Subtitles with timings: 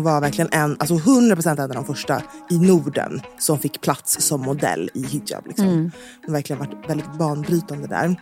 [0.00, 4.20] Hon var verkligen en, alltså 100% en av de första i Norden som fick plats
[4.20, 5.46] som modell i hijab.
[5.46, 5.66] Liksom.
[5.66, 5.92] Hon
[6.26, 8.20] har verkligen varit väldigt banbrytande där.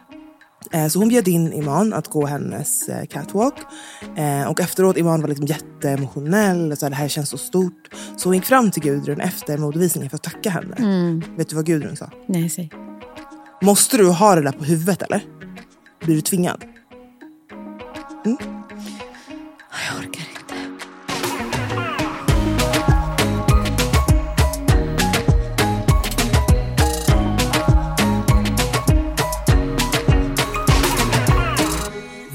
[0.73, 3.55] Eh, Så hon bjöd in Iman att gå hennes eh, catwalk.
[4.17, 6.77] Eh, Och efteråt, Iman var liksom jätteemotionell.
[6.77, 7.89] Så här, det här känns så stort.
[8.17, 10.75] Så hon gick fram till Gudrun efter modevisningen för att tacka henne.
[11.37, 12.11] Vet du vad Gudrun sa?
[12.27, 12.71] Nej, säg.
[13.63, 15.23] Måste du ha det där på huvudet eller?
[16.01, 16.65] Blir du tvingad?
[19.89, 20.23] Jag orkar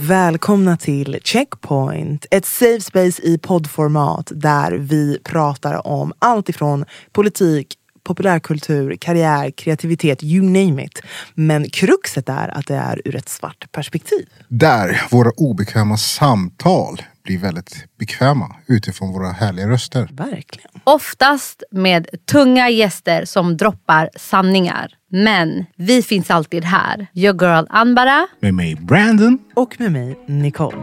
[0.07, 7.75] Välkomna till Checkpoint, ett safe space i poddformat där vi pratar om allt ifrån politik,
[8.03, 11.01] populärkultur, karriär, kreativitet, you name it.
[11.33, 14.29] Men kruxet är att det är ur ett svart perspektiv.
[14.47, 20.09] Där våra obekväma samtal blir väldigt bekväma utifrån våra härliga röster.
[20.11, 20.71] Verkligen.
[20.83, 24.93] Oftast med tunga gäster som droppar sanningar.
[25.11, 27.07] Men vi finns alltid här.
[27.13, 28.27] Your girl Anbara.
[28.39, 29.39] Med mig Brandon.
[29.53, 30.77] Och med mig, Nicole.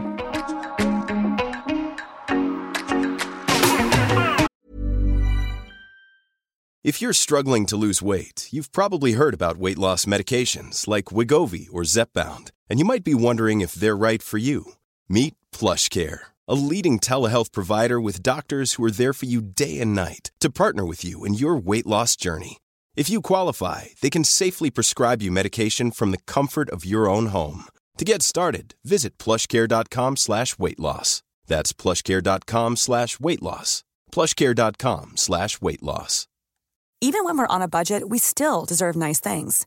[6.83, 11.67] If you're struggling to lose weight, you've probably heard about weight loss medications like Wigovi
[11.71, 14.63] or Zepbound, and you might be wondering if they're right for you.
[15.07, 16.19] Meet PlushCare,
[16.51, 20.49] a leading telehealth provider with doctors who are there for you day and night to
[20.49, 22.57] partner with you in your weight loss journey.
[22.93, 27.27] If you qualify, they can safely prescribe you medication from the comfort of your own
[27.27, 27.67] home.
[27.97, 31.23] To get started, visit plushcare.com slash weight loss.
[31.47, 33.85] That's plushcare.com slash weight loss.
[34.11, 36.27] plushcare.com slash weight loss.
[36.99, 39.65] Even when we're on a budget, we still deserve nice things.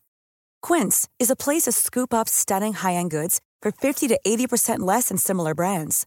[0.60, 5.08] Quince is a place to scoop up stunning high-end goods for 50 to 80% less
[5.08, 6.06] than similar brands.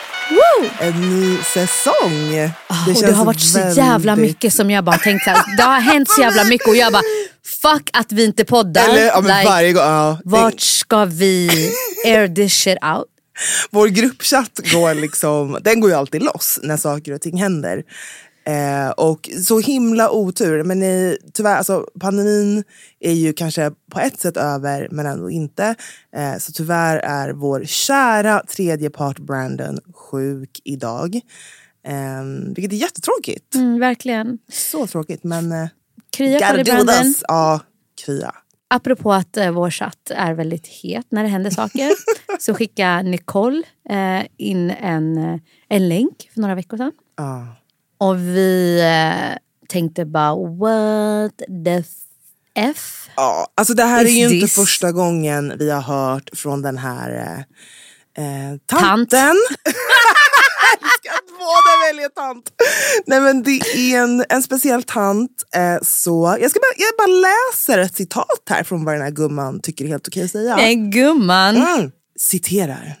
[0.79, 2.31] En ny säsong.
[2.85, 5.63] Det, och det har varit så jävla mycket som jag bara tänkt så här, Det
[5.63, 7.03] har hänt så jävla mycket och jag bara
[7.61, 8.89] fuck att vi inte poddar.
[8.89, 10.19] Eller, ja, men varje gång, ja.
[10.25, 11.49] Vart ska vi
[12.05, 13.05] air this shit out?
[13.69, 17.83] Vår gruppchatt går liksom, den går ju alltid loss när saker och ting händer.
[18.45, 22.63] Eh, och så himla otur, men ni, tyvärr, alltså, pandemin
[22.99, 25.75] är ju kanske på ett sätt över men ändå inte.
[26.15, 31.15] Eh, så tyvärr är vår kära tredje part Brandon sjuk idag.
[31.87, 32.23] Eh,
[32.55, 33.55] vilket är jättetråkigt.
[33.55, 34.37] Mm, verkligen.
[34.51, 35.67] Så tråkigt men eh,
[36.17, 37.13] Krya på dig Brandon.
[37.27, 37.59] Ja,
[38.05, 38.35] krya.
[38.73, 41.91] Apropå att eh, vår chatt är väldigt het när det händer saker
[42.39, 46.91] så skickade Nicole eh, in en, eh, en länk för några veckor sedan.
[47.17, 47.55] Ja.
[48.01, 49.37] Och vi eh,
[49.69, 51.83] tänkte bara what the
[52.55, 53.09] f?
[53.15, 56.61] Ja, alltså det här är Is ju inte this- första gången vi har hört från
[56.61, 57.39] den här eh,
[58.25, 58.81] eh, Tant.
[58.81, 59.35] tanten.
[61.17, 62.51] Att båda väljer tant.
[63.05, 65.43] Nej men det är en, en speciell tant.
[65.55, 69.11] Eh, så jag, ska bara, jag bara läser ett citat här från vad den här
[69.11, 70.55] gumman tycker är helt okej att säga.
[70.55, 71.55] Nej gumman.
[71.57, 71.91] Mm.
[72.19, 72.95] Citerar.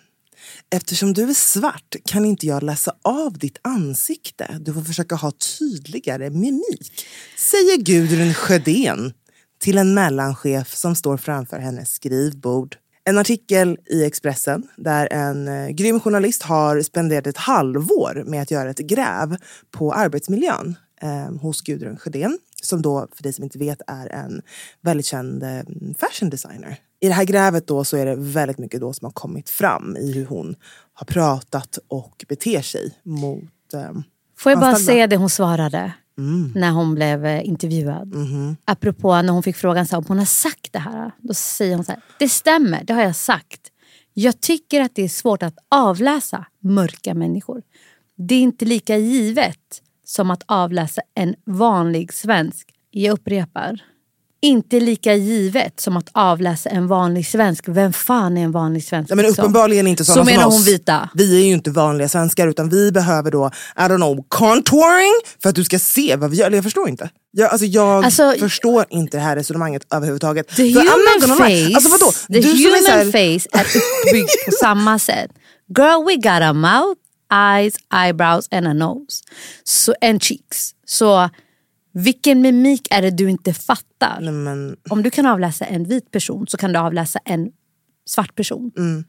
[0.75, 4.57] Eftersom du är svart kan inte jag läsa av ditt ansikte.
[4.61, 7.05] Du får försöka ha tydligare mimik.
[7.37, 9.13] Säger Gudrun Sjödén
[9.59, 12.77] till en mellanchef som står framför hennes skrivbord.
[13.03, 18.51] En artikel i Expressen där en eh, grym journalist har spenderat ett halvår med att
[18.51, 19.37] göra ett gräv
[19.71, 24.41] på arbetsmiljön eh, hos Gudrun Sjödén som då, för dig som inte vet, är en
[24.81, 25.61] väldigt känd eh,
[25.99, 26.79] fashion designer.
[27.03, 29.97] I det här grävet då så är det väldigt mycket då som har kommit fram
[29.97, 30.55] i hur hon
[30.93, 33.91] har pratat och beter sig mot eh,
[34.37, 35.93] Får jag bara säga det hon svarade
[36.55, 38.13] när hon blev eh, intervjuad?
[38.65, 41.11] Apropå när hon fick frågan så här, om hon har sagt det här.
[41.17, 43.61] Då säger hon så här, det stämmer, det har jag sagt.
[44.13, 47.61] Jag tycker att det är svårt att avläsa mörka människor.
[48.15, 52.73] Det är inte lika givet som att avläsa en vanlig svensk.
[52.89, 53.83] Jag upprepar.
[54.43, 57.63] Inte lika givet som att avläsa en vanlig svensk.
[57.67, 59.11] Vem fan är en vanlig svensk?
[59.11, 59.43] Ja, men liksom?
[59.43, 60.53] uppenbarligen inte sådana Så som menar oss.
[60.53, 61.09] hon vita.
[61.13, 65.49] Vi är ju inte vanliga svenskar utan vi behöver då, I don't know, contouring för
[65.49, 66.51] att du ska se vad vi gör.
[66.51, 67.09] Jag förstår inte.
[67.31, 70.47] Jag, alltså, jag Alltså- förstår inte det här resonemanget överhuvudtaget.
[70.47, 72.11] The För human face, Alltså vadå?
[72.11, 75.31] the Du är human så här- face är uppbyggd på samma sätt.
[75.77, 76.99] Girl we got a mouth,
[77.33, 77.73] eyes,
[78.05, 79.23] eyebrows and a nose.
[79.63, 80.71] So, and cheeks.
[80.85, 81.29] Så
[81.93, 84.17] vilken mimik är det du inte fattar?
[84.21, 87.51] Nej, men, Om du kan avläsa en vit person så kan du avläsa en
[88.05, 88.71] svart person.
[88.77, 89.03] Mm.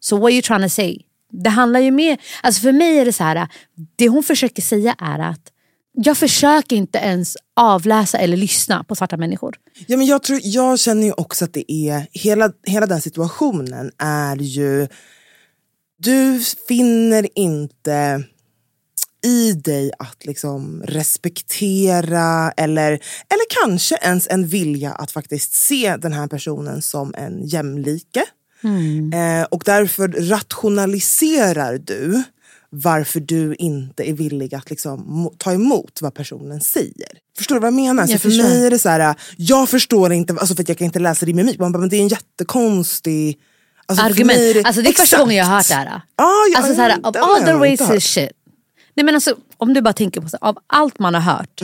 [0.00, 0.98] So what are you trying to say?
[1.30, 3.48] Det handlar ju mer, alltså för mig är det så här,
[3.96, 5.52] det hon försöker säga är att
[5.92, 9.56] jag försöker inte ens avläsa eller lyssna på svarta människor.
[9.86, 13.90] ja, men jag, tror, jag känner ju också att det är, hela, hela den situationen
[13.98, 14.88] är ju,
[15.98, 18.24] du finner inte
[19.26, 26.12] i dig att liksom respektera eller, eller kanske ens en vilja att faktiskt se den
[26.12, 28.24] här personen som en jämlike.
[29.14, 32.22] Eh, och därför rationaliserar du
[32.70, 37.08] varför du inte är villig att liksom ta emot vad personen säger.
[37.38, 38.06] Förstår du vad jag menar?
[38.06, 38.44] Så Jag för förstår.
[38.48, 41.36] mig är det så här, jag förstår inte, alltså för jag kan inte läsa din
[41.36, 41.58] mimik.
[41.58, 43.38] Man bara, men det är en jättekonstig...
[43.88, 44.38] Alltså för argument.
[44.38, 45.20] mig alltså det är första Exakt.
[45.20, 45.86] gången jag har hört det här.
[46.16, 48.30] Ah, ja, alltså så här, of all the racist shit.
[48.96, 51.60] Nej men alltså om du bara tänker på så, av allt man har hört.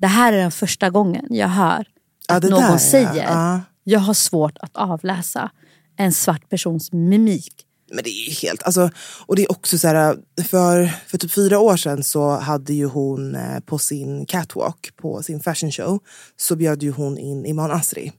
[0.00, 2.42] Det här är den första gången jag hör Mm.
[2.42, 3.60] Ja, att någon där, säger Ja.
[3.84, 5.50] jag har svårt att avläsa
[5.96, 7.66] en svart persons mimik.
[7.92, 8.90] Men det är helt, alltså,
[9.26, 10.16] och det är också så här,
[10.48, 15.22] för, för typ fyra år sedan så hade ju hon eh, på sin catwalk, på
[15.22, 15.98] sin fashion show,
[16.36, 18.12] så bjöd ju hon in Iman Asri.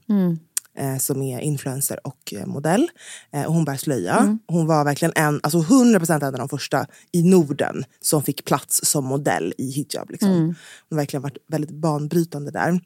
[0.78, 2.90] Eh, som är influencer och eh, modell.
[3.32, 4.38] Eh, och hon bär slöja.
[4.46, 8.80] Hon var verkligen en, alltså 100% en av de första i Norden som fick plats
[8.84, 10.10] som modell i hijab.
[10.10, 10.30] Liksom.
[10.30, 10.54] Hon
[10.90, 12.80] har verkligen varit väldigt banbrytande där.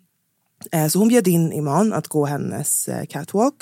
[0.73, 3.55] Eh, Så hon bjöd in Iman att gå hennes eh, catwalk.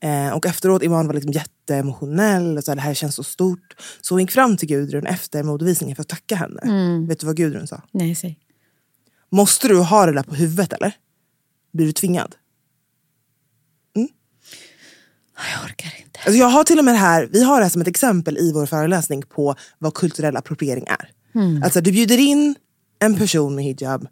[0.00, 3.76] Eh, Och efteråt, Iman var liksom jätteemotionell och sa det här känns så stort.
[4.00, 6.60] Så hon gick fram till Gudrun efter modevisningen för att tacka henne.
[7.08, 7.82] Vet du vad Gudrun sa?
[7.92, 8.38] Nej, säg.
[9.30, 10.92] Måste du ha det där på huvudet eller?
[11.72, 12.34] Blir du tvingad?
[15.54, 16.20] Jag orkar inte.
[16.24, 18.52] Alltså jag har till och med här, vi har det här som ett exempel i
[18.52, 21.08] vår föreläsning på vad kulturell appropriering är.
[21.34, 21.62] Mm.
[21.62, 22.54] Alltså du bjuder in
[22.98, 24.06] en person med hijab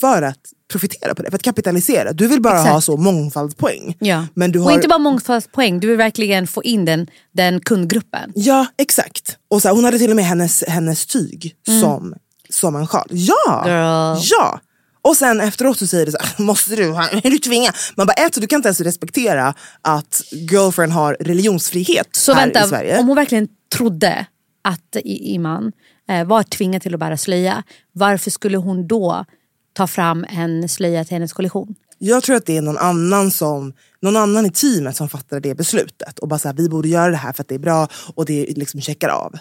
[0.00, 0.38] för att
[0.72, 2.12] profitera på det, för att kapitalisera.
[2.12, 2.72] Du vill bara Exakt.
[2.72, 3.96] ha så mångfaldspoäng.
[3.98, 4.26] Ja.
[4.34, 4.66] Men du har...
[4.66, 8.32] Och inte bara mångfaldspoäng, du vill verkligen få in den, den kundgruppen.
[8.34, 9.38] Ja, exakt.
[9.48, 12.14] Och så här, hon hade till och med hennes, hennes tyg som,
[12.50, 13.08] som en sjal.
[13.10, 13.64] Ja!
[13.66, 14.16] Mm.
[14.16, 14.26] Girl.
[14.30, 14.60] ja!
[15.06, 17.74] Och sen efteråt så säger det så här, måste du, är du tvingad?
[17.96, 22.64] Man bara, ett, du kan inte ens respektera att girlfriend har religionsfrihet Så här vänta,
[22.64, 22.98] i Sverige.
[22.98, 24.26] om hon verkligen trodde
[24.64, 25.72] att Iman
[26.08, 27.62] eh, var tvingad till att bära slöja,
[27.92, 29.24] varför skulle hon då
[29.72, 31.74] ta fram en slöja till hennes kollektion?
[31.98, 33.72] Jag tror att det är någon annan, som,
[34.02, 37.10] någon annan i teamet som fattade det beslutet och bara så här, vi borde göra
[37.10, 39.38] det här för att det är bra och det liksom checkar av.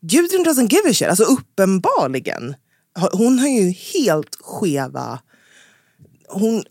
[0.00, 2.54] Gudrun doesn't give a shit, alltså uppenbarligen.
[3.12, 5.18] Hon har ju helt skeva...
[6.28, 6.64] Hon,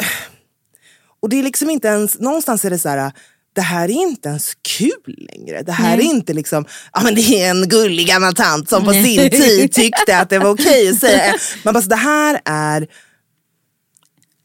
[1.19, 3.11] och det är liksom inte ens, någonstans är det så här,
[3.53, 5.63] det här är inte ens kul längre.
[5.63, 6.07] Det här Nej.
[6.07, 9.71] är inte liksom, ja men det är en gullig gammal tant som på sin tid
[9.73, 11.35] tyckte att det var okej att säga.
[11.63, 12.87] Man bara, så det här är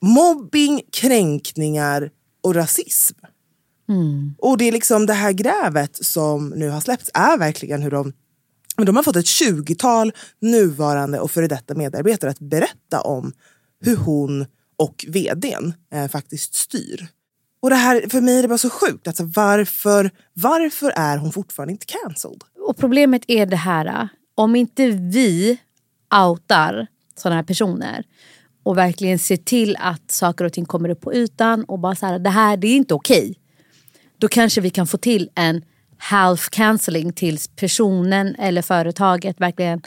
[0.02, 2.10] mobbing, kränkningar
[2.42, 3.18] och rasism.
[4.38, 8.12] Och det är liksom det här grävet som nu har släppts är verkligen hur de
[8.78, 13.32] men de har fått ett tjugotal nuvarande och före detta medarbetare att berätta om
[13.80, 17.06] hur hon och vdn eh, faktiskt styr.
[17.60, 19.06] Och det här, för mig är det bara så sjukt.
[19.06, 22.44] Alltså varför, varför är hon fortfarande inte cancelled?
[22.68, 25.58] Och problemet är det här, eh, om inte vi
[26.24, 28.04] outar sådana här personer
[28.62, 32.06] och verkligen ser till att saker och ting kommer upp på ytan och bara så
[32.06, 33.34] här, det här det är inte okej.
[34.18, 35.62] Då kanske vi kan få till en
[35.98, 39.82] half cancelling tills personen eller företaget verkligen,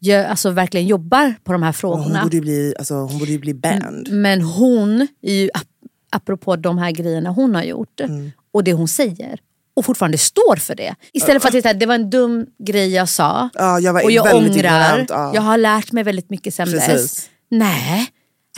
[0.00, 2.22] gör, alltså verkligen jobbar på de här Hon frågorna.
[2.22, 4.08] borde ju bli, alltså, hon borde ju bli banned.
[4.12, 8.32] Men hon, är ju, ap- apropå de här grejerna hon har gjort Mm.
[8.52, 9.38] och det hon säger
[9.76, 10.94] och fortfarande står för det.
[11.12, 14.10] Istället för att det, här, det var en dum grej jag sa Ja, jag och
[14.10, 14.56] jag ångrar.
[14.56, 15.34] ignorant, ja.
[15.34, 16.86] Jag har lärt mig väldigt mycket sen Precis.
[16.88, 17.30] dess.
[17.50, 18.06] Nej,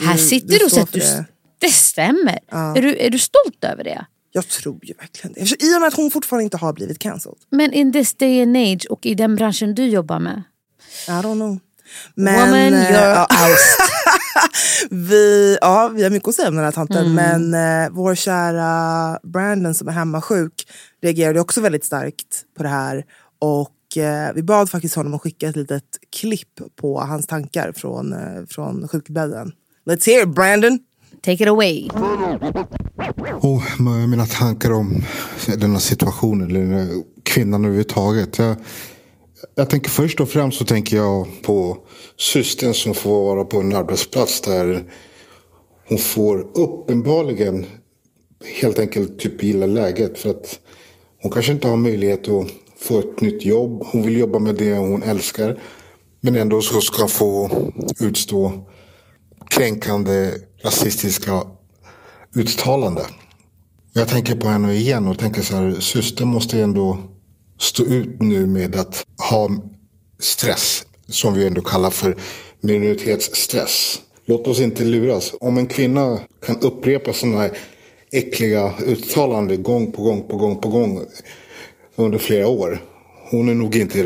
[0.03, 0.99] här Du- sitter du och säger att du,
[1.59, 1.69] det.
[1.69, 2.39] stämmer.
[2.51, 4.05] Är, du, är du stolt över det?
[4.31, 5.63] Jag tror ju verkligen det.
[5.63, 7.37] I och med att hon fortfarande inte har blivit cancelled.
[7.49, 10.43] Men in this day and age och i den branschen du jobbar med.
[11.07, 11.59] I don't know.
[12.15, 13.27] Men, Woman, eh, you're ja.
[13.49, 13.79] oust.
[14.89, 17.49] Vi, ja, vi har mycket att säga om den här tanten Mm.
[17.49, 20.67] men eh, vår kära Brandon som är hemmasjuk
[21.01, 23.05] reagerade också väldigt starkt på det här
[23.39, 25.83] och och eh, vi bad faktiskt honom att skicka ett litet
[26.19, 29.51] klipp på hans tankar från, eh, från sjukbädden.
[29.85, 30.79] Let's hear it Brandon!
[31.27, 31.87] Take it away.
[33.41, 35.03] Oh, mina tankar om
[35.57, 38.37] denna situation, eller den här kvinnan överhuvudtaget.
[38.37, 38.55] Jag,
[39.55, 41.77] jag tänker först och främst så tänker jag på
[42.17, 44.83] systern som får vara på en arbetsplats där
[45.87, 47.65] hon får uppenbarligen
[48.61, 50.17] helt enkelt typ gilla läget.
[50.17, 50.59] För att
[51.21, 52.47] hon kanske inte har möjlighet att
[52.79, 53.83] få ett nytt jobb.
[53.91, 55.59] Hon vill jobba med det hon älskar.
[56.21, 57.49] Men ändå så ska få
[57.99, 58.67] utstå
[59.49, 60.31] kränkande
[60.63, 61.43] rasistiska
[62.35, 63.05] uttalanden.
[63.93, 66.97] Jag tänker på henne igen och tänker så här, systern måste ändå
[67.59, 69.49] stå ut nu med att ha
[70.19, 72.15] stress, som vi ändå kallar för
[72.61, 74.01] minoritetsstress.
[74.25, 75.33] Låt oss inte luras.
[75.39, 77.57] Om en kvinna kan upprepa sådana här
[78.11, 81.05] äckliga uttalanden gång på gång på gång på gång
[81.95, 82.83] under flera år.
[83.31, 84.03] Hon är nog inte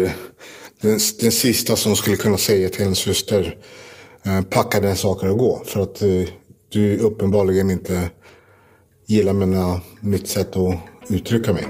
[0.81, 3.57] den, den sista som skulle kunna säga till en syster
[4.49, 5.61] packa den saken och gå.
[5.65, 6.09] För att eh,
[6.69, 8.09] du uppenbarligen inte
[9.07, 11.67] gillar mina, mitt sätt att uttrycka mig.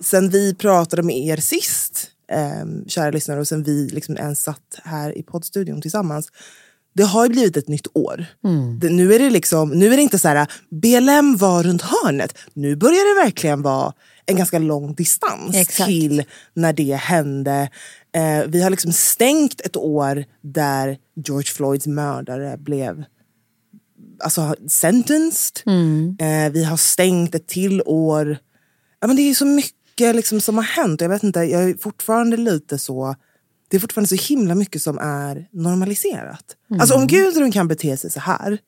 [0.00, 4.80] Sen vi pratade med er sist, eh, kära lyssnare, och sen vi liksom ens satt
[4.84, 6.28] här i poddstudion tillsammans.
[6.94, 8.26] Det har ju blivit ett nytt år.
[8.80, 12.34] Det, nu, är det liksom, nu är det inte så här, BLM var runt hörnet.
[12.54, 13.92] Nu börjar det verkligen vara
[14.30, 15.88] en ganska lång distans Exakt.
[15.88, 16.22] till
[16.54, 17.70] när det hände.
[18.14, 23.04] Eh, vi har liksom stängt ett år där George Floyds mördare blev
[24.24, 25.62] alltså, sentenced.
[26.18, 28.38] Eh, vi har stängt ett till år.
[29.00, 31.00] Ja, men det är så mycket liksom, som har hänt.
[31.00, 33.14] Jag vet inte, jag är fortfarande lite så...
[33.68, 36.56] Det är fortfarande så himla mycket som är normaliserat.
[36.80, 38.58] Alltså om Gudrun kan bete sig så här.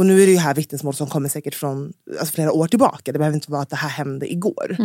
[0.00, 3.12] Och nu är det ju här vittnesmål som kommer säkert från alltså, flera år tillbaka.
[3.12, 4.76] Det behöver inte vara att det här hände igår.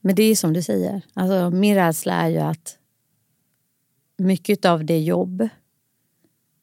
[0.00, 1.02] Men det är som du säger.
[1.14, 2.78] Alltså, min rädsla är ju att
[4.16, 5.40] mycket av det jobb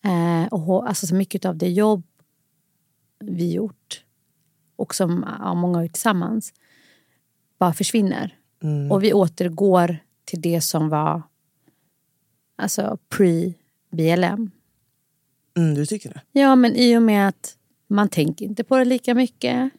[0.05, 2.03] eh, och alltså så mycket av det jobb
[3.19, 4.03] vi gjort
[4.75, 6.53] och som ja, många har gjort tillsammans
[7.57, 8.37] bara försvinner.
[8.91, 11.21] Och vi återgår till det som var
[12.55, 14.51] alltså pre-BLM.
[15.59, 16.21] Mm, du tycker det?
[16.39, 17.55] Ja, men i och med att
[17.87, 19.69] man tänker inte på det lika mycket.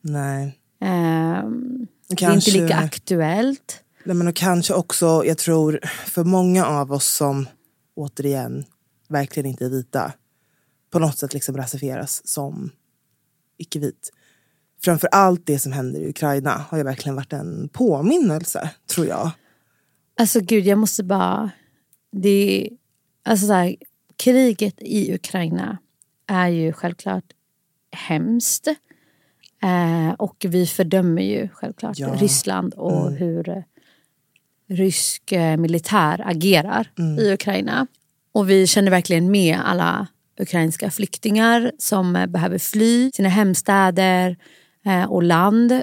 [0.00, 0.58] Nej.
[0.80, 3.82] Ehm, Det är Kanske- inte lika aktuellt.
[4.04, 7.46] Nej, men och kanske också, jag tror, för många av oss som
[7.94, 8.64] återigen
[9.08, 10.12] verkligen inte är vita
[10.90, 12.70] på något sätt liksom rasifieras som
[13.58, 14.12] icke-vit.
[14.84, 19.30] Framför allt det som händer i Ukraina har ju verkligen varit en påminnelse, tror jag.
[20.20, 21.50] Alltså gud, jag måste bara...
[22.12, 22.70] Det
[23.22, 23.76] alltså så här,
[24.20, 25.78] kriget i Ukraina
[26.26, 27.24] är ju självklart
[27.92, 28.68] hemskt.
[29.62, 32.08] Eh, och vi fördömer ju självklart Ja.
[32.08, 33.62] Ryssland och hur eh,
[34.68, 37.86] rysk eh, militär agerar i Ukraina.
[38.32, 40.06] Och vi känner verkligen med alla
[40.40, 44.36] ukrainska flyktingar som eh, behöver fly sina hemstäder
[45.08, 45.82] och land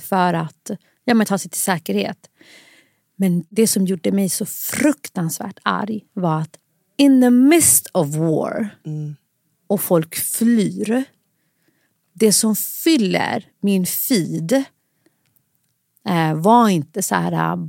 [0.00, 0.70] för att
[1.04, 2.18] ja, men ta sig till säkerhet.
[3.16, 6.58] Men det som gjorde mig så fruktansvärt arg var att
[7.02, 8.68] in the midst of war
[9.66, 11.04] och folk flyr.
[12.12, 14.52] Det som fyller min feed
[16.08, 17.66] eh, var inte så här eh,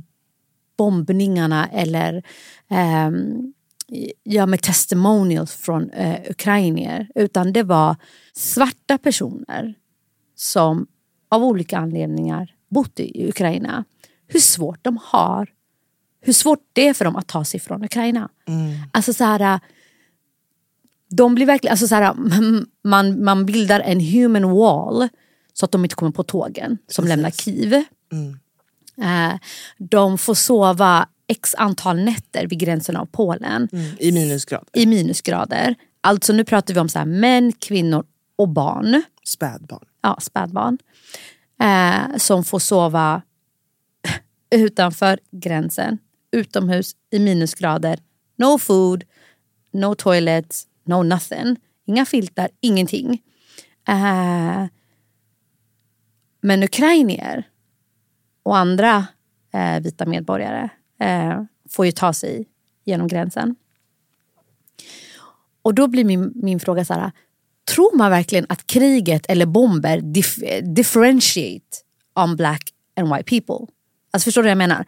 [0.76, 2.22] bombningarna eller
[2.70, 3.10] eh,
[4.22, 7.08] ja, med testimonials från eh, ukrainier.
[7.14, 7.96] Utan det var
[8.32, 9.74] svarta personer
[10.34, 10.86] som
[11.28, 13.84] av olika anledningar bott i Ukraina.
[14.26, 15.48] Hur svårt de har.
[16.24, 18.28] Hur svårt det är för dem att ta sig från Ukraina.
[18.92, 19.60] Alltså så här...
[21.10, 22.14] De blir verkligen, alltså så här,
[22.84, 25.08] man, man bildar en human wall
[25.52, 27.72] så att de inte kommer på tågen som lämnar Kiev.
[29.02, 29.34] Eh,
[29.78, 34.68] de får sova x antal nätter vid gränsen av Polen I minusgrad.
[34.72, 35.74] i minusgrader.
[36.00, 38.04] Alltså nu pratar vi om så här, män, kvinnor
[38.36, 39.84] och barn Spädbarn.
[40.02, 40.78] ja, spädbarn
[41.62, 43.22] eh, som får sova
[44.50, 45.98] utanför gränsen,
[46.34, 47.98] utomhus i minusgrader.
[48.36, 49.04] No food,
[49.72, 51.56] no toilets, no nothing.
[51.86, 53.22] Inga filtar, ingenting.
[53.88, 54.66] Uh,
[56.40, 57.48] men ukrainier
[58.42, 59.06] och andra
[59.54, 60.68] uh, vita medborgare
[61.04, 62.46] uh, får ju ta sig
[62.84, 63.56] genom gränsen.
[65.62, 67.12] Och då blir min, min fråga så här.
[67.74, 71.76] Tror man verkligen att kriget eller bomber dif differentiate
[72.14, 73.74] on black and white people?
[74.10, 74.86] Alltså förstår du vad jag menar?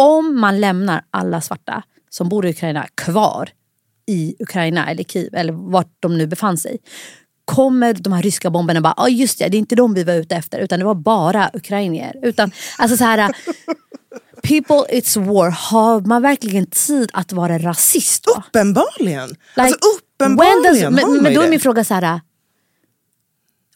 [0.00, 3.50] Om man lämnar alla svarta som bor i Ukraina kvar
[4.06, 6.78] i Ukraina eller Kiev eller vart de nu befann sig.
[7.44, 10.14] kommer de här ryska bomberna bara, ja just det, det är inte de vi var
[10.14, 12.16] ute efter utan det var bara ukrainier.
[12.22, 13.18] Utan, alltså så här,
[14.42, 18.42] people it's war, har man verkligen tid att vara rasist då?
[18.48, 19.28] Uppenbarligen.
[19.28, 22.20] Like, alltså uppenbarligen does, men, men då är min fråga så här.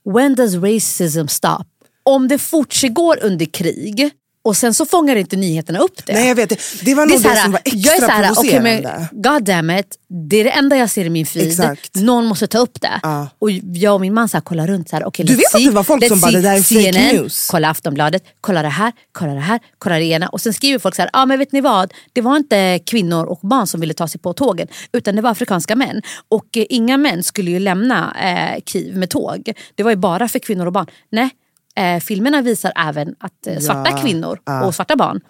[0.04, 1.64] When does racism stop?
[2.02, 4.12] Om det fortgår under krig
[4.44, 6.12] och sen så fångar inte nyheterna upp det.
[6.12, 9.08] Nej jag vet, det, det var nog det här, som var jag är extra provocerande.
[9.10, 9.86] men God damn it,
[10.28, 11.48] det är det enda jag ser i min feed.
[11.48, 11.94] Exakt.
[11.94, 13.00] Någon måste ta upp det.
[13.02, 13.28] Ja.
[13.38, 14.88] Och jag och min man så här, kollar runt.
[14.88, 16.62] Så här, okay, Du vet att see, det var folk som bara, det där är
[16.62, 17.48] fake CNN, news.
[17.50, 20.28] Kolla Aftonbladet, kolla det här, kolla det här, kolla det ena.
[20.28, 21.92] Och sen skriver folk så här, ah, men vet ni vad?
[22.12, 24.68] Det var inte kvinnor och barn som ville ta sig på tågen.
[24.92, 26.02] Utan det var afrikanska män.
[26.28, 29.52] Och eh, inga män skulle ju lämna eh, Kiev med tåg.
[29.74, 30.86] Det var ju bara för kvinnor och barn.
[31.10, 31.30] Nej,
[31.76, 33.96] eh, filmerna visar även att eh, svarta Ja.
[34.02, 35.20] kvinnor och svarta barn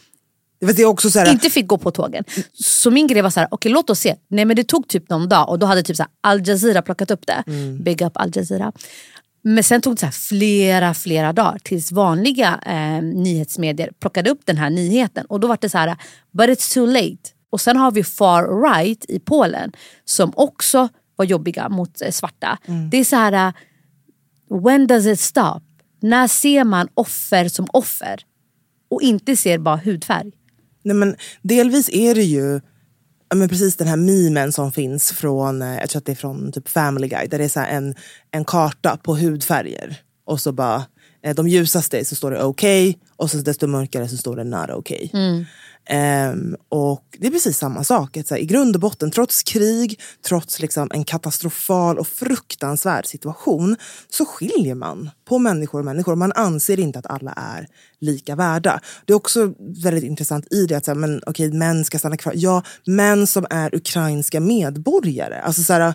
[1.19, 2.25] här, inte fick gå på tågen.
[2.53, 4.17] Så min grej var så här, okej låt oss se.
[4.29, 7.11] Nej men det tog typ någon dag och då hade typ så Al Jazeera plockat
[7.11, 7.43] upp det.
[7.81, 8.73] Big up Al Jazeera.
[9.45, 14.41] Men sen tog det så här flera, flera dagar tills vanliga eh, nyhetsmedier plockade upp
[14.45, 15.27] den här nyheten.
[15.27, 15.97] Och då var det så här,
[16.33, 17.17] but it's too late.
[17.51, 19.73] Och sen har vi far right i Polen
[20.05, 22.59] som också var jobbiga mot eh, svarta.
[22.91, 23.53] Det är så här,
[24.65, 25.61] when does it stop?
[26.03, 28.21] När ser man offer som offer?
[28.91, 30.33] Och inte ser bara hudfärg.
[30.83, 32.61] Nej, men delvis är det ju
[33.35, 36.53] men precis den här memen som finns från, eh, jag tror att det är från
[36.53, 37.95] typ Family Guy, där det är så en,
[38.31, 39.97] en karta på hudfärger.
[40.25, 40.85] Och så bara,
[41.25, 44.71] eh, de ljusaste så står det okej och så desto mörkare så står det not
[44.71, 45.11] okej.
[45.91, 48.17] Um, och det är precis samma sak.
[48.17, 53.07] Att så här, I grund och botten, trots krig, trots liksom en katastrofal och fruktansvärd
[53.07, 53.77] situation
[54.09, 56.15] så skiljer man på människor och människor.
[56.15, 57.67] Man anser inte att alla är
[58.01, 58.81] lika värda.
[59.07, 62.17] Det är också väldigt intressant i det att så här, men, okej, män ska stanna
[62.17, 62.33] kvar.
[62.37, 65.41] Ja, män som är ukrainska medborgare.
[65.41, 65.95] Alltså, så här,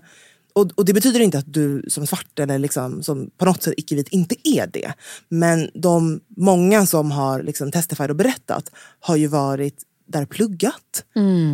[0.58, 3.74] och, och det betyder inte att du som svart eller liksom, som på något sätt
[3.78, 4.94] icke-vit inte är det.
[5.30, 11.04] Men de många som har liksom testified och berättat har ju varit där pluggat.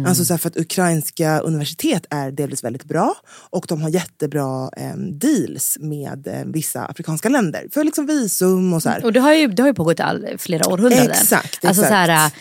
[0.07, 3.15] Alltså så för att ukrainska universitet är delvis väldigt bra
[3.49, 8.83] och de har jättebra eh, deals med eh, vissa afrikanska länder för liksom visum och
[8.83, 9.05] så här.
[9.05, 11.11] Och det har ju, det har ju pågått all, flera århundraden.
[11.11, 11.87] Exakt, Alltså exakt.
[11.87, 12.31] så här,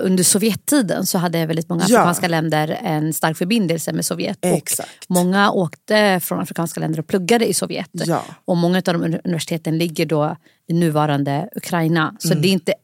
[0.00, 1.98] under Sovjettiden så hade väldigt många Ja.
[1.98, 4.38] afrikanska länder en stark förbindelse med Sovjet.
[4.40, 4.88] Exakt.
[5.08, 7.90] Och många åkte från afrikanska länder och pluggade i Sovjet.
[7.92, 8.24] Ja.
[8.44, 10.36] Och många av de universiteten ligger då
[10.68, 12.16] i nuvarande Ukraina.
[12.18, 12.74] Så det är inte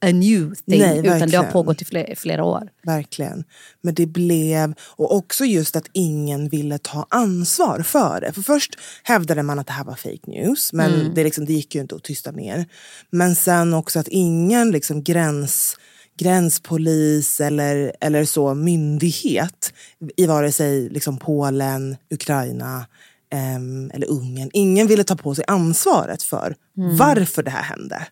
[0.00, 0.88] a new thing Mm.
[0.88, 1.52] Nej, utan det har verkligen.
[1.52, 2.68] pågått i flera, flera år.
[2.82, 3.44] Verkligen.
[3.80, 8.32] Men det blev, och också just att ingen ville ta ansvar för det.
[8.32, 11.74] För först hävdade man att det här var fake news, men det, liksom, det gick
[11.74, 12.66] ju inte att tysta ner.
[13.10, 15.76] Men sen också att ingen liksom gräns,
[16.18, 19.72] gränspolis eller, eller så myndighet
[20.16, 22.86] i vare sig liksom Polen, Ukraina
[23.32, 26.56] ehm, eller Ungern, ingen ville ta på sig ansvaret för
[26.98, 28.06] varför det här hände.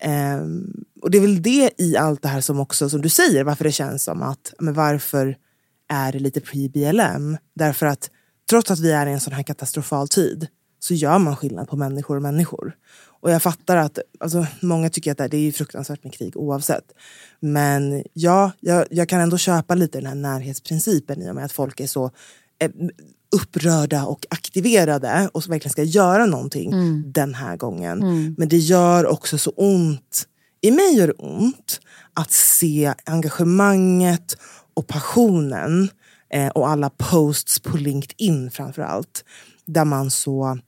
[0.00, 3.44] Ehm, och det är väl det i allt det här som också, som du säger,
[3.44, 5.36] varför det känns som att, men varför
[5.88, 7.36] är det lite pre-BLM?
[7.54, 8.10] Därför att
[8.50, 10.46] trots att vi är i en sån här katastrofal tid
[10.78, 12.74] så gör man skillnad på människor och människor.
[13.20, 16.84] Och jag fattar att alltså, många tycker att det är fruktansvärt med krig oavsett.
[17.40, 21.52] Men ja, jag, jag kan ändå köpa lite den här närhetsprincipen i och med att
[21.52, 22.10] folk är så
[22.58, 22.70] eh,
[23.36, 26.70] upprörda och aktiverade och som verkligen ska göra någonting
[27.12, 27.98] den här gången.
[28.38, 30.26] Men det gör också så ont,
[30.60, 31.80] i mig gör det ont
[32.14, 34.38] att se engagemanget
[34.74, 35.88] och passionen
[36.30, 39.24] eh, och alla posts på LinkedIn framför allt.
[39.66, 40.58] Där man så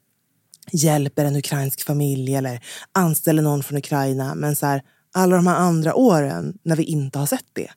[0.73, 2.61] hjälper en ukrainsk familj eller
[2.93, 4.35] anställer någon från Ukraina.
[4.35, 4.83] Men så här,
[5.15, 7.69] alla de här andra åren när vi inte har sett det.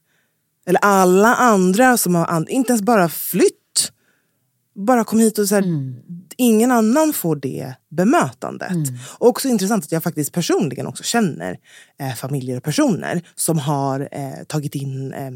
[0.65, 3.91] Eller alla andra som har, inte ens bara flytt.
[4.75, 5.63] Bara kom hit och så här,
[6.37, 8.71] ingen annan får det bemötandet.
[9.17, 11.57] Och också intressant att jag faktiskt personligen också känner
[11.99, 15.31] eh, familjer och personer som har eh, tagit in eh,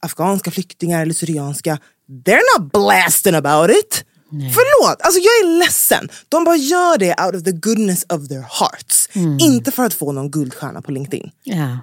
[0.00, 1.78] afghanska flyktingar eller syrianska.
[2.08, 4.04] They're not blasting about it.
[4.30, 6.08] Förlåt, alltså jag är ledsen.
[6.28, 9.08] De bara gör det out of the goodness of their hearts.
[9.40, 11.30] Inte för att få någon guldstjärna på LinkedIn.
[11.44, 11.78] Ja.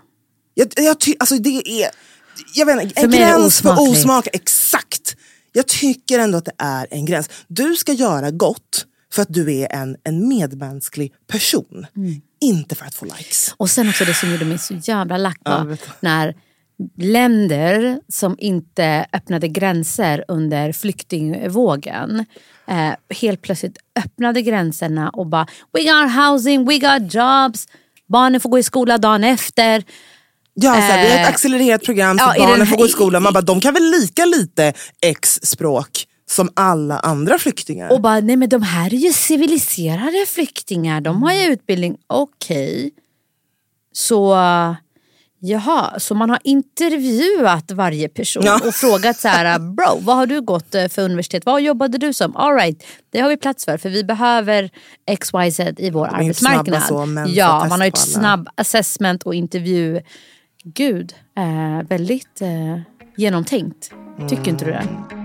[0.53, 1.89] Jag, jag ty, alltså det är,
[2.53, 4.27] jag vet inte, en gräns för osmak.
[4.33, 5.15] Exakt.
[5.51, 7.29] Jag tycker ändå att det är en gräns.
[7.47, 11.87] Du ska göra gott för att du är en, en medmänsklig person.
[11.95, 12.21] Mm.
[12.41, 13.53] Inte för att få likes.
[13.57, 16.35] Och sen också det som gjorde mig så jävla lack var när
[16.97, 22.25] länder som inte öppnade gränser under flyktingvågen
[22.67, 27.67] eh, helt plötsligt öppnade gränserna och bara We got housing, we got jobs,
[28.07, 29.83] barnen får gå i skola dagen efter.
[30.53, 32.77] Ja, så här, vi har ett Eh, accelererat program så ja, den barnen här- får
[32.77, 33.23] gå i skolan.
[33.23, 35.89] Man bara, de kan väl lika lite X språk
[36.29, 37.91] Som alla andra flyktingar.
[37.91, 41.97] Och bara, nej men de här är ju civiliserade flyktingar, de har ju utbildning.
[42.07, 42.91] Okej.
[43.93, 44.35] Så,
[45.47, 48.59] jaha, så man har intervjuat varje person Ja.
[48.67, 51.45] och frågat så här, bro, vad har du gått eh, för universitet?
[51.45, 52.35] Vad jobbade du som?
[52.35, 54.69] All right, det har vi plats för, för vi behöver
[55.19, 56.83] XYZ i vår arbetsmarknad.
[56.83, 57.95] så, ja, man har alla.
[57.95, 60.01] snabb assessment och intervju.
[60.63, 62.79] Gud, eh, väldigt eh,
[63.17, 63.91] genomtänkt.
[64.29, 65.24] Tycker inte du det?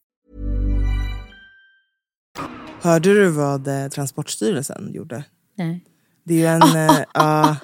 [2.81, 5.23] Hörde du vad eh, Transportstyrelsen gjorde?
[5.57, 5.85] Nej.
[6.23, 6.89] Det är ju en...
[6.89, 7.55] eh, ja,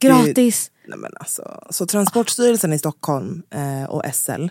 [0.00, 0.70] Gratis.
[0.86, 4.48] nej men alltså, så Transportstyrelsen i Stockholm eh, och SL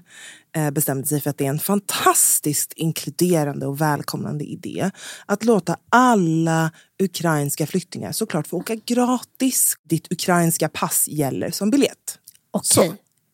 [0.55, 4.91] eh, bestämde sig för att det är en fantastiskt inkluderande och välkomnande idé
[5.25, 6.71] att låta alla
[7.03, 9.75] ukrainska flyktingar såklart få åka gratis.
[9.83, 12.19] Ditt ukrainska pass gäller som biljett.
[12.51, 12.93] Okej,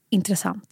[0.09, 0.67] intressant.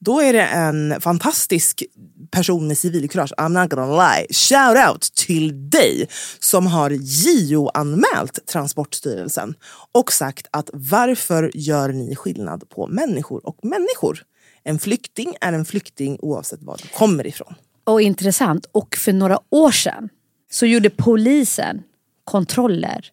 [0.00, 1.82] Då är det en fantastisk
[2.30, 6.08] person med civilkurage, I'm not gonna lie, shout out till dig
[6.38, 9.54] som har JO-anmält Transportstyrelsen
[9.92, 14.22] och sagt att varför gör ni skillnad på människor och människor?
[14.64, 17.54] En flykting är en flykting oavsett var de kommer ifrån.
[17.84, 18.66] Och intressant.
[18.72, 20.08] Och för några år sedan
[20.50, 21.82] så gjorde polisen
[22.24, 23.04] kontroller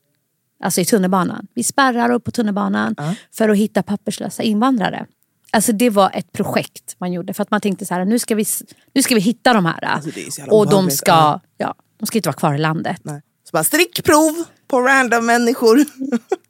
[0.64, 1.48] alltså i tunnelbanan.
[1.54, 2.96] Vi spärrar upp på tunnelbanan
[3.32, 5.06] för att hitta papperslösa invandrare.
[5.56, 8.36] Alltså det var ett projekt man gjorde för att man tänkte så här, nu ska
[8.36, 8.46] vi,
[8.94, 9.84] nu ska vi hitta de här.
[9.84, 10.10] Alltså,
[10.50, 11.42] och de ska, ja.
[11.58, 13.00] ja, de ska inte vara kvar i landet.
[13.04, 13.22] Nej.
[13.44, 15.80] Så bara stickprov på random människor.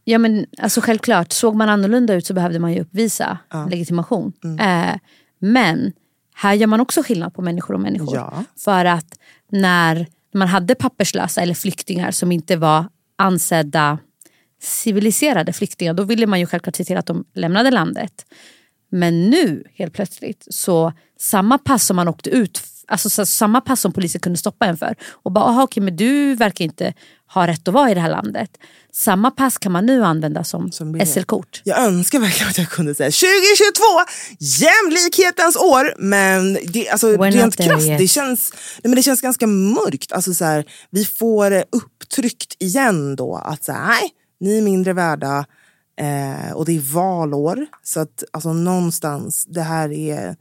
[0.08, 3.38] Ja men alltså självklart, såg man annorlunda ut så behövde man ju uppvisa
[3.70, 4.34] legitimation.
[4.44, 4.90] Mm.
[4.90, 4.96] Eh,
[5.40, 5.94] men
[6.36, 8.16] här gör man också skillnad på människor och människor.
[8.16, 8.44] Ja.
[8.58, 9.20] För att
[9.52, 13.98] när man hade papperslösa eller flyktingar som inte var ansedda
[14.62, 18.26] civiliserade flyktingar, då ville man ju självklart se till att de lämnade landet.
[18.92, 23.82] Men nu helt plötsligt så samma pass som man åkte ut Alltså så, samma pass
[23.82, 26.94] som polisen kunde stoppa en för och bara aha, okej men du verkar inte
[27.34, 28.50] ha rätt att vara i det här landet.
[28.94, 31.06] Samma pass kan man nu använda som, Som.
[31.06, 31.62] SL-kort.
[31.64, 33.84] Jag önskar verkligen att jag kunde säga 2022,
[34.40, 35.94] jämlikhetens år.
[35.98, 40.12] Men det, alltså, We're rent krasst, det känns, nej, men det känns ganska mörkt.
[40.12, 44.94] Alltså, så här, vi får upptryckt igen då att så här, nej, ni är mindre
[44.94, 45.46] värda.
[45.98, 47.66] Eh, och det är valår.
[47.84, 50.36] Så att alltså, någonstans, det här är...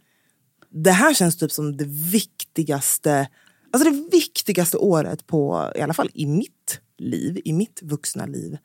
[0.70, 3.28] Det här känns typ som det viktigaste
[3.74, 8.58] Alltså det viktigaste året på, i alla fall i mitt liv, i mitt vuxna liv.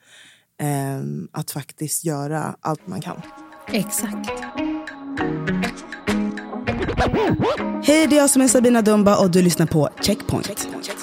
[0.62, 3.22] ehm, att faktiskt göra allt man kan.
[3.68, 4.30] Exakt.
[7.84, 10.50] Hej, det är jag som är Sabina Dumba och du lyssnar på Checkpoint.
[10.50, 10.99] Eh,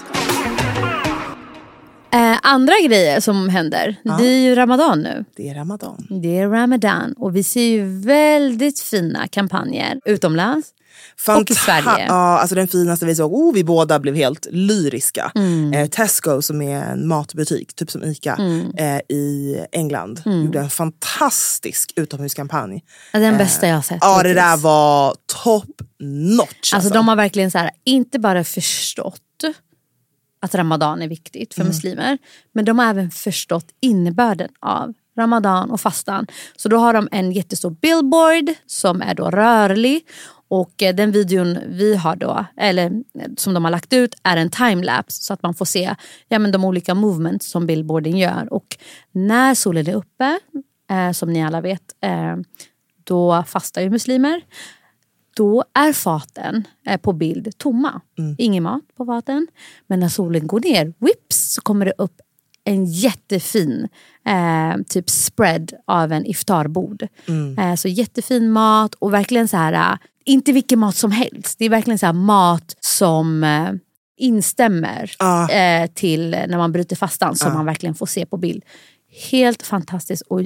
[2.46, 5.24] andra grejer som händer, det är ju Ramadan nu.
[5.36, 6.06] Det är Ramadan.
[6.22, 10.72] Det är Ramadan och vi ser ju väldigt fina kampanjer utomlands.
[11.28, 12.04] Och i Sverige.
[12.08, 15.32] Ja, alltså den finaste vi såg, oh, vi båda blev helt lyriska.
[15.34, 15.72] Mm.
[15.72, 18.70] Eh, Tesco som är en matbutik, typ som Ica, Mm.
[18.78, 20.22] eh, i England.
[20.26, 22.84] Gjorde en fantastisk utomhuskampanj.
[23.12, 23.98] Ja, Den bästa jag har sett.
[24.00, 26.74] Ja, det där var top notch.
[26.74, 29.20] Alltså de har verkligen så här, inte bara förstått
[30.40, 32.18] att Ramadan är viktigt för muslimer.
[32.52, 36.26] Men de har även förstått innebörden av Ramadan och fastan.
[36.56, 40.06] Så då har de en jättestor billboard som är då rörlig.
[40.48, 44.36] Och eh, den videon vi har då, eller eh, som de har lagt ut, är
[44.36, 45.22] en timelapse.
[45.22, 45.94] Så att man får se
[46.28, 48.52] ja, men de olika movements som billboarden gör.
[48.52, 48.76] Och
[49.12, 50.38] när solen är uppe,
[50.90, 52.36] eh, som ni alla vet, eh,
[53.04, 54.42] då fastar ju muslimer
[55.36, 58.00] då är faten eh, på bild tomma.
[58.38, 59.46] Ingen mat på faten.
[59.86, 62.20] Men när solen går ner, whips, så kommer det upp
[62.64, 63.88] en jättefin
[64.26, 67.06] eh, typ spread av en iftarbord.
[67.58, 71.58] Eh, så jättefin mat och verkligen så här, eh, inte vilken mat som helst.
[71.58, 73.70] Det är verkligen så här mat som eh,
[74.16, 75.50] instämmer Ja.
[75.50, 78.64] eh, till när man bryter fastan som man verkligen får se på bild.
[79.30, 80.40] Helt fantastiskt och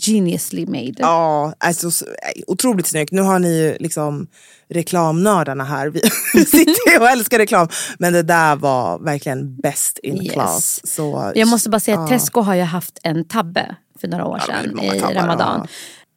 [0.00, 0.94] geniusly made.
[0.98, 1.86] Ja, alltså,
[2.24, 3.12] nej, otroligt snyggt.
[3.12, 4.26] Nu har ni ju liksom
[4.68, 5.88] reklamnördarna här.
[6.34, 7.68] Vi sitter och älskar reklam.
[7.98, 10.32] Men det där var verkligen best in Yes.
[10.32, 10.80] class.
[10.84, 12.18] Så, Jag måste bara säga att ja.
[12.18, 15.60] Tesco har ju haft en tabbe för några år Ja, sedan i Ramadan.
[15.62, 15.66] ja.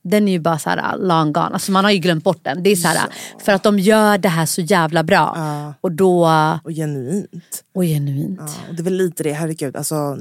[0.09, 1.45] Den är ju bara så här long gone.
[1.45, 2.63] Alltså man har ju glömt bort den.
[2.63, 5.37] Det är så här, För att de gör det här så jävla bra.
[5.81, 6.29] Och då...
[6.63, 7.63] Och genuint.
[7.73, 8.39] Och genuint.
[8.39, 9.75] Ja, och det är väl lite det, herregud.
[9.75, 10.17] Alltså,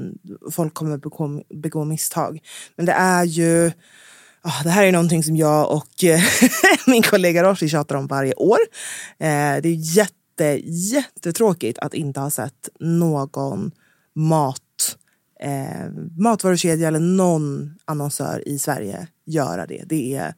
[0.51, 2.39] folk kommer begå, begå misstag.
[2.75, 3.71] Men det är ju...
[4.43, 6.21] ja, det här är någonting som jag och eh,
[6.87, 8.59] min kollega Roshi tjatar om varje år.
[9.19, 13.71] Eh, det är jätte, jättetråkigt att inte ha sett någon
[14.15, 14.61] mat
[15.39, 19.83] eh, matvarukedja eller någon annonsör i Sverige göra det.
[19.85, 20.33] Det är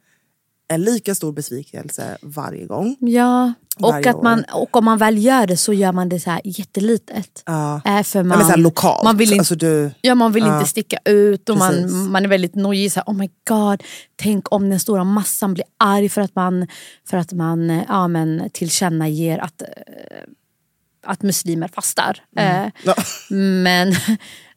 [0.70, 2.98] en lika stor besvikelse varje gång.
[3.00, 6.30] Ja, och, att man, och om man väl gör det så gör man det så
[6.30, 7.44] här jättelitet.
[7.46, 7.82] Ja.
[7.86, 9.04] Äh, för Ja, man, här lokalt.
[9.04, 10.58] Man vill inte, alltså du, ja, man vill Ja.
[10.58, 11.92] inte sticka ut och Precis.
[11.92, 12.92] man, man är väldigt nojig.
[12.92, 13.84] Så här, oh my god,
[14.16, 16.68] tänk om den stora massan blir arg för att man,
[17.10, 19.68] för att man eh, ja, men, tillkännager att, eh,
[21.06, 22.24] att muslimer fastar.
[22.38, 22.96] Eh, ja.
[23.64, 23.96] men,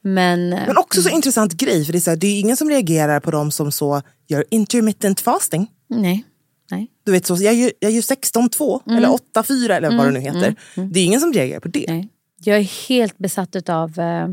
[0.02, 2.70] men, Men också så intressant grej, för det är, så här, det är ingen som
[2.70, 5.70] reagerar på dem som så gör intermittent fasting.
[5.88, 6.24] nej.
[6.70, 6.90] nej.
[7.04, 10.54] Du vet, så, jag gör, jag gör 16-2 eller 8-4 eller vad det nu heter.
[10.74, 11.84] Det är ingen som reagerar på det.
[11.88, 12.08] nej.
[12.44, 14.28] Jag är helt besatt av eh,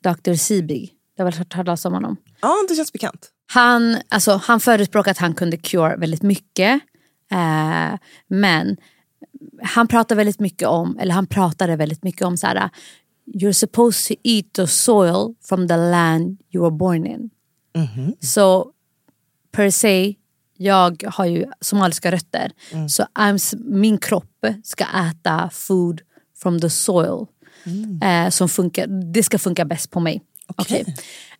[0.00, 0.34] Dr.
[0.34, 0.90] Sebi.
[1.16, 2.16] Jag har väl hört talas om honom.
[2.40, 3.28] Ja, det känns bekant.
[3.46, 6.80] Han, alltså, han förespråkade att han kunde cure väldigt mycket.
[7.32, 8.76] Eh, men
[9.62, 12.70] han pratar väldigt mycket om, eller han pratade väldigt mycket om så här,
[13.34, 17.30] you're supposed to eat the soil from the land you were born in.
[18.20, 18.72] Så
[19.52, 20.14] per se,
[20.56, 22.52] jag har ju somaliska rötter.
[22.88, 26.00] Så I'm, min kropp ska äta food
[26.42, 27.26] from the soil.
[28.02, 30.22] Eh, som funkar, det ska funka bäst på mig.
[30.56, 30.84] Okej.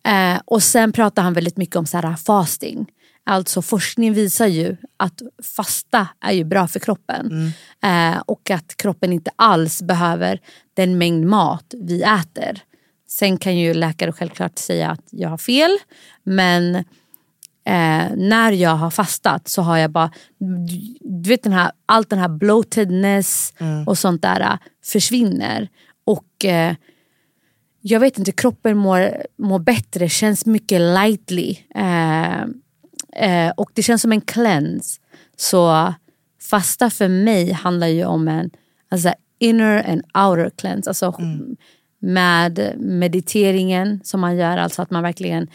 [0.03, 2.91] Eh, och sen pratar han väldigt mycket om så här, fasting.
[3.29, 7.51] Alltså forskning visar ju att fasta är ju bra för kroppen.
[7.83, 10.39] Eh, och att kroppen inte alls behöver
[10.73, 12.59] den mängd mat vi äter.
[13.07, 15.77] Sen kan ju läkare självklart säga att jag har fel.
[16.23, 16.83] Men eh,
[18.15, 20.11] när jag har fastat så har jag bara,
[20.99, 23.53] du vet den här, allt den här bloatedness
[23.87, 25.69] och sånt där eh, försvinner.
[26.05, 26.75] Och eh,
[27.81, 31.57] jag vet inte, kroppen mår, mår bättre, känns mycket lightly.
[31.75, 32.45] Eh,
[33.15, 34.99] eh, och det känns som en cleanse.
[35.37, 35.93] Så
[36.41, 38.51] fasta för mig handlar ju om en
[38.89, 40.89] alltså, inner and outer cleanse.
[40.89, 41.13] Alltså
[41.99, 45.47] med mediteringen som man gör, alltså att man verkligen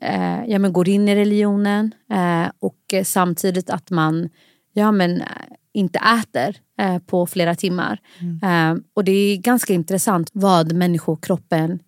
[0.00, 4.28] eh, ja, men går in i religionen eh, och samtidigt att man
[4.74, 5.26] ja, men, eh,
[5.72, 8.00] inte äter eh, på flera timmar.
[8.42, 11.78] Eh, och det är ganska intressant vad människokroppen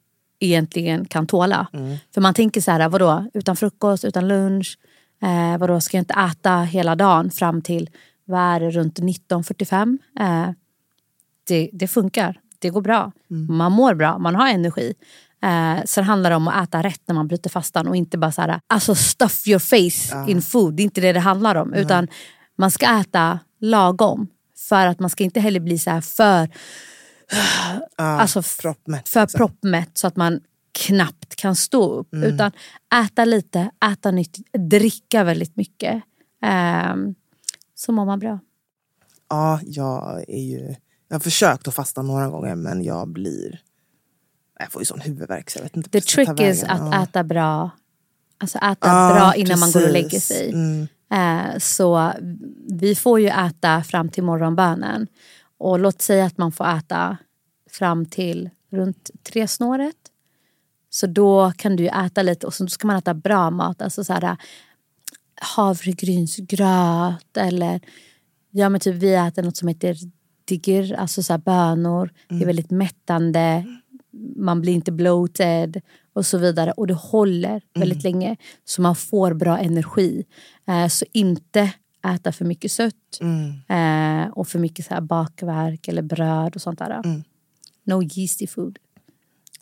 [0.41, 1.67] egentligen kan tåla.
[2.15, 4.79] För man tänker så här, vadå, utan frukost, utan lunch,
[5.23, 7.91] eh, vadå, ska jag inte äta hela dagen fram till
[8.25, 9.99] vad är det, runt 19.45?
[10.21, 10.51] Eh,
[11.49, 13.13] det, det funkar, det går bra.
[13.29, 14.95] Man mår bra, man har energi.
[15.43, 18.33] Eh, sen handlar det om att äta rätt när man bryter fastan och inte bara
[18.33, 20.75] så här, alltså stuff your face in food.
[20.75, 21.75] Det är inte det det handlar om.
[21.75, 22.09] Utan
[22.59, 24.27] man ska äta lagom.
[24.69, 26.49] För att man ska inte heller bli så här för
[27.97, 29.39] alltså, f- proppmätt, för liksom.
[29.39, 30.41] proppmätt så att man
[30.77, 32.15] knappt kan stå upp.
[32.15, 32.53] Utan
[33.05, 34.39] äta lite, äta nytt,
[34.71, 36.03] dricka väldigt mycket.
[36.93, 37.15] Um,
[37.75, 38.39] så mår man bra.
[39.29, 40.75] Ja, jag är ju...
[41.09, 43.61] Jag har försökt att fasta några gånger men jag blir...
[44.59, 47.03] Jag får ju sån huvudvärk så jag vet inte The trick is att Ja.
[47.03, 47.71] äta bra.
[48.39, 50.03] Alltså äta Ja, bra innan man går och precis.
[50.03, 50.53] lägger sig.
[50.53, 50.87] Mm.
[51.11, 52.13] Eh, så
[52.69, 55.07] vi får ju äta fram till morgonbönen.
[55.59, 57.17] Och låt säga att man får äta
[57.71, 59.97] fram till runt tre snåret.
[60.97, 63.83] Så då kan du äta lite och så ska man äta bra mat.
[63.83, 64.37] Alltså så här,
[65.41, 67.81] havregrynsgröt eller
[68.51, 69.97] ja, men typ vi äter något som heter
[70.45, 72.11] digir, alltså så här bönor.
[72.29, 73.65] Det är väldigt mättande.
[74.37, 75.81] Man blir inte bloated
[76.13, 76.73] och så vidare.
[76.73, 78.37] Och det håller väldigt länge.
[78.65, 80.25] Så man får bra energi.
[80.69, 81.73] Eh, så inte
[82.15, 83.21] äta för mycket sött.
[83.69, 87.03] Eh, och för mycket så här bakverk eller bröd och sånt där.
[87.85, 88.79] No yeasty food.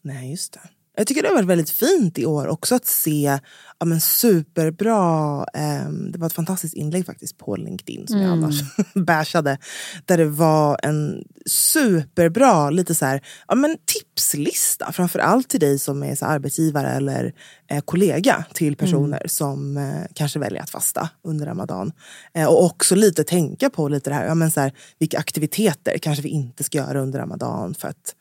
[0.02, 0.60] Nej, just det.
[0.96, 3.38] Jag tycker det har varit väldigt fint i år också att se
[3.78, 8.54] ja, men superbra, ehm, det var ett fantastiskt inlägg faktiskt på LinkedIn som jag annars
[8.94, 9.58] bashade.
[10.04, 16.02] Där det var en superbra, lite så här, ja, men tipslista, framförallt till dig som
[16.02, 17.34] är så arbetsgivare eller
[17.70, 21.92] eh, kollega till personer som eh, kanske väljer att fasta under Ramadan.
[22.34, 25.98] Eh, och också lite tänka på lite det här, ja, men så här, vilka aktiviteter
[25.98, 28.14] kanske vi inte ska göra under Ramadan för att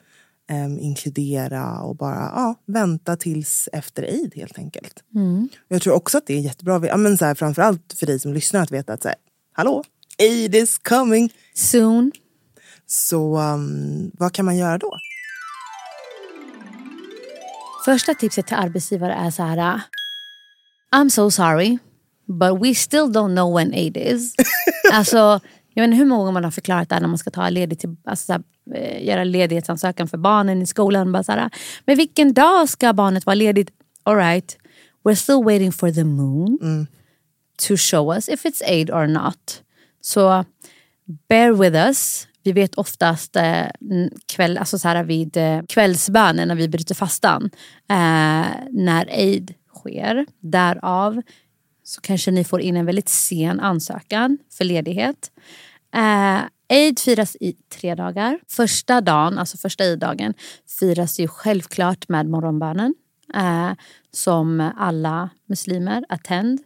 [0.54, 5.04] ehm, inkludera och bara ja, vänta tills efter Eid helt enkelt.
[5.68, 8.34] Jag tror också att det är jättebra, ja, men så här, framförallt för dig som
[8.34, 9.18] lyssnar att veta att så här,
[9.54, 9.84] hallå,
[10.18, 11.34] Eid is coming.
[11.54, 12.12] Soon.
[12.86, 14.98] Så um, vad kan man göra då?
[17.86, 19.82] Första tipset till arbetsgivare är så här.
[20.96, 21.78] I'm so sorry,
[22.28, 24.36] but we still don't know when Eid is.
[24.94, 25.40] alltså,
[25.74, 27.50] jag vet inte hur många gånger man har förklarat det här när man ska ta
[27.50, 28.44] ledigt till, alltså, så här,
[28.76, 31.12] eh, göra ledighetsansökan för barnen i skolan.
[31.12, 31.50] Bara så här,
[31.86, 33.70] men vilken dag ska barnet vara ledigt?
[34.04, 34.58] Alright,
[35.04, 36.88] we're still waiting for the moon
[37.68, 39.62] to show us if it's aid or not.
[40.02, 40.46] Så
[41.30, 42.28] bear with us.
[42.44, 43.66] Vi vet oftast eh,
[44.26, 47.50] kväll, alltså så här vid eh, kvällsbönen när vi bryter fastan.
[47.90, 50.26] Eh, när aid sker.
[50.40, 51.22] Därav
[51.84, 55.32] så kanske ni får in en väldigt sen ansökan för ledighet.
[55.94, 58.40] Eh, Eid firas i tre dagar.
[58.48, 60.34] Första dagen, alltså första Eid-dagen,
[60.80, 62.96] firas ju självklart med morgonbönen.
[63.36, 63.72] Eh,
[64.12, 66.60] som alla muslimer attend.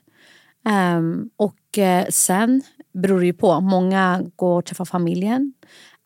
[0.68, 1.02] Eh,
[1.36, 2.62] och eh, sen
[2.94, 3.62] beror det ju på.
[3.62, 5.54] Många går och träffar familjen,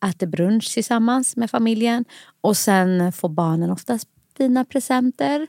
[0.06, 2.06] äter brunch tillsammans med familjen
[2.42, 4.08] och sen får barnen oftast
[4.38, 5.48] fina presenter.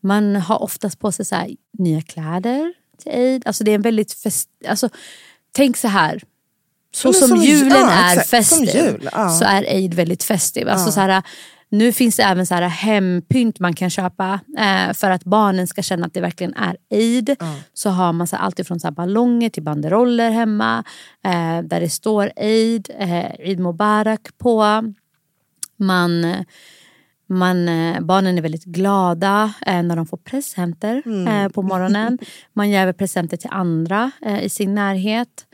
[0.00, 3.46] Man har oftast på sig så här, nya kläder till Eid.
[3.46, 4.48] Alltså det är en väldigt fest...
[4.68, 4.88] Alltså,
[5.52, 6.22] tänk så här.
[6.92, 9.28] Så som, som- julen ja, är exakt, festiv jul, ja.
[9.28, 10.68] så är Eid väldigt festiv.
[10.68, 11.22] Alltså så här,
[11.68, 15.82] nu finns det även så här hempynt man kan köpa eh, för att barnen ska
[15.82, 17.36] känna att det verkligen är Eid.
[17.74, 20.84] Så har man så här, allt ifrån så här ballonger till banderoller hemma
[21.24, 24.82] eh, där det står Eid, eh, Eid Mubarak på.
[25.76, 26.44] Man,
[27.28, 32.18] man, eh, barnen är väldigt glada eh, när de får presenter eh, på morgonen.
[32.52, 35.46] Man ger presenter till andra eh, i sin närhet.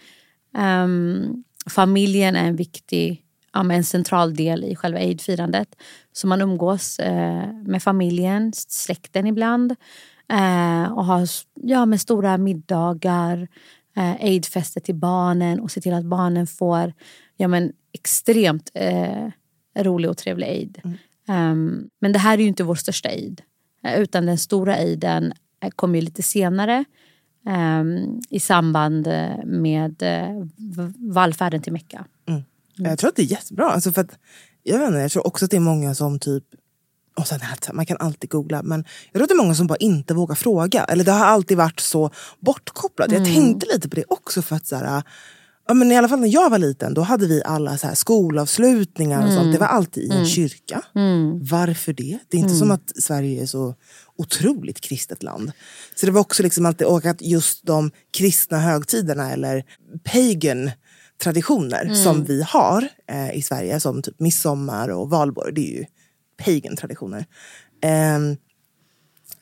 [0.56, 5.76] Ehm, familjen är en viktig, ja, en central del i själva Eid-firandet.
[6.12, 9.74] Så man umgås eh, med familjen, släkten ibland.
[10.32, 13.48] Eh, och har ja, med stora middagar,
[13.96, 16.92] eh, Eid-fester till barnen och se till att barnen får
[17.36, 19.28] ja, men extremt eh,
[19.78, 20.80] rolig och trevlig Eid.
[21.28, 23.42] Ehm, men det här är ju inte vår största Eid.
[23.84, 26.84] Eh, utan den stora Eiden eh, kommer ju lite senare
[28.30, 30.46] i samband eh, med eh,
[30.96, 32.04] vallfärden till Mecka.
[32.76, 33.70] Jag tror att det är jättebra.
[33.70, 34.18] Alltså för att,
[34.62, 36.44] jag, vet inte, jag tror också att det är många som typ
[37.16, 37.40] och sen
[37.72, 40.34] man kan alltid googla men jag tror att det är många som bara inte vågar
[40.34, 40.84] fråga.
[40.84, 43.12] Eller det har alltid varit så bortkopplat.
[43.12, 45.02] Jag tänkte lite på det också för att så här,
[45.68, 47.94] ja, men i alla fall när jag var liten då hade vi alla så här
[47.94, 49.52] skolavslutningar och sånt.
[49.52, 50.82] Det var alltid i en kyrka.
[51.50, 52.18] Varför det?
[52.28, 53.74] Det är inte som att Sverige är så
[54.16, 55.52] otroligt kristet land.
[55.94, 59.64] Så det var också liksom alltid, och att just de kristna högtiderna eller
[60.04, 60.70] pagan
[61.22, 65.84] traditioner som vi har eh, i Sverige som typ midsommar och valborg, det är ju
[66.44, 67.26] pagan traditioner.
[67.82, 68.36] Ehm,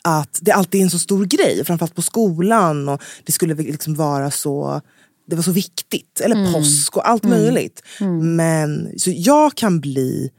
[0.03, 2.89] att det alltid är en så stor grej, framförallt på skolan.
[2.89, 4.81] Och det skulle liksom vara så
[5.27, 6.21] det var så viktigt.
[6.21, 7.83] Eller påsk och allt möjligt.
[8.21, 10.31] Men så jag kan bli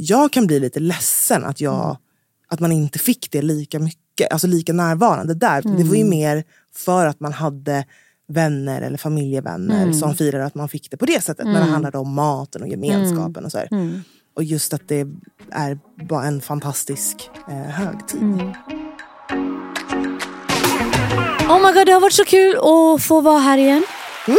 [0.00, 1.96] jag kan bli lite ledsen att, jag,
[2.48, 5.62] att man inte fick det lika mycket, alltså lika närvarande där.
[5.62, 7.84] Det var ju mer för att man hade
[8.28, 11.46] vänner eller familjevänner som firade att man fick det på det sättet.
[11.46, 13.58] När det handlade om maten och gemenskapen och så.
[14.34, 15.06] Och just att det
[15.50, 18.22] är bara en fantastisk eh, högtid.
[21.48, 23.82] Oh my god, det har varit så kul att få vara här igen.
[24.28, 24.34] Woo!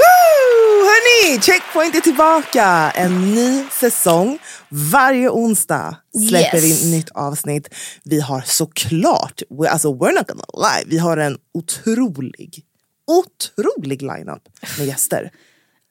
[0.86, 2.92] Hörni, Checkpoint är tillbaka!
[2.96, 4.40] En ny säsong.
[4.70, 5.96] Varje onsdag
[6.30, 6.84] släpper Yes.
[6.84, 7.70] vi nytt avsnitt.
[8.04, 12.64] Vi har såklart, alltså we're not gonna lie, vi har en otrolig,
[13.08, 14.42] otrolig lineup
[14.78, 15.32] med gäster.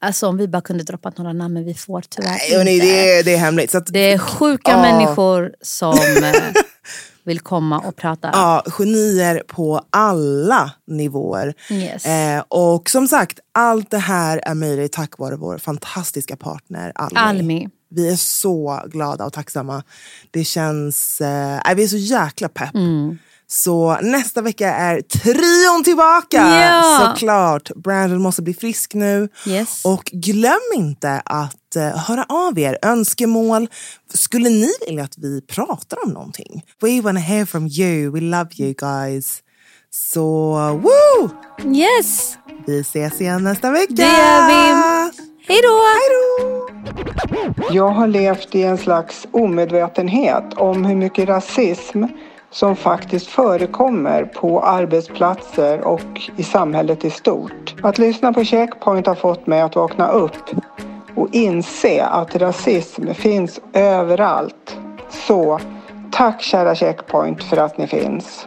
[0.00, 2.28] Alltså om vi bara kunde droppa några namn men vi får tyvärr
[2.64, 2.86] Nej, inte.
[2.86, 3.70] det, är, det är hemligt.
[3.70, 4.80] Så att, Det är sjuka Ja.
[4.82, 6.52] människor som eh,
[7.28, 8.30] vill komma och prata.
[8.32, 11.54] Ja, genier på alla nivåer.
[11.70, 12.06] Yes.
[12.06, 17.18] Eh, och som sagt, allt det här är möjligt tack vare vår fantastiska partner Almi.
[17.18, 17.68] Almi.
[17.90, 19.82] Vi är så glada och tacksamma.
[20.30, 21.20] Det känns...
[21.20, 22.74] Eh, vi är så jäkla pepp.
[22.74, 23.18] Mm.
[23.50, 26.36] Så nästa vecka är trion tillbaka!
[26.36, 27.06] Ja.
[27.06, 27.70] Såklart.
[27.74, 29.28] Brandon måste bli frisk nu.
[29.46, 29.84] Yes.
[29.84, 32.78] Och glöm inte att eh, höra av er.
[32.82, 33.68] Önskemål.
[34.14, 36.62] Skulle ni vilja att vi pratar om någonting?
[36.80, 38.10] We wanna hear from you.
[38.10, 39.42] We love you guys.
[39.90, 41.30] Så woo!
[41.74, 42.38] Yes!
[42.66, 43.94] Vi ses igen nästa vecka.
[43.94, 44.54] Det gör vi.
[45.48, 45.80] Hej då!
[45.84, 46.68] Hej då!
[47.70, 52.04] Jag har levt i en slags omedvetenhet om hur mycket rasism
[52.50, 57.74] som faktiskt förekommer på arbetsplatser och i samhället i stort.
[57.82, 60.50] Att lyssna på Checkpoint har fått mig att vakna upp
[61.14, 64.78] och inse att rasism finns överallt.
[65.10, 65.60] Så
[66.12, 68.46] tack kära Checkpoint för att ni finns.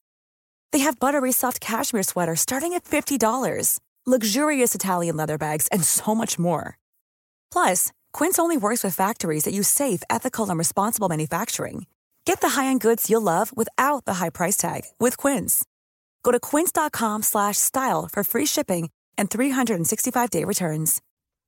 [0.71, 6.15] They have buttery soft cashmere sweaters starting at $50, luxurious Italian leather bags, and so
[6.15, 6.77] much more.
[7.51, 11.85] Plus, Quince only works with factories that use safe, ethical, and responsible manufacturing.
[12.25, 15.63] Get the high-end goods you'll love without the high price tag with Quince.
[16.23, 21.01] Go to quince.com slash style for free shipping and 365-day returns.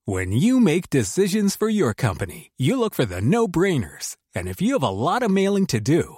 [0.06, 4.18] When you make decisions for your company, you look for the no-brainers.
[4.36, 6.18] And if you have a lot of mailing to do,